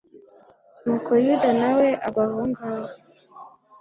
[0.83, 2.89] nuko yuda na we agwa aho ngaho